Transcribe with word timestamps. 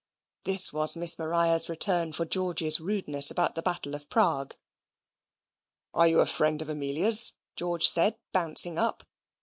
This 0.45 0.73
was 0.73 0.95
Miss 0.95 1.19
Maria's 1.19 1.69
return 1.69 2.11
for 2.11 2.25
George's 2.25 2.79
rudeness 2.79 3.29
about 3.29 3.53
the 3.53 3.61
Battle 3.61 3.93
of 3.93 4.09
Prague. 4.09 4.55
"Are 5.93 6.07
you 6.07 6.21
a 6.21 6.25
friend 6.25 6.59
of 6.63 6.69
Amelia's?" 6.69 7.33
George 7.55 7.87
said, 7.87 8.17
bouncing 8.33 8.79
up. 8.79 9.03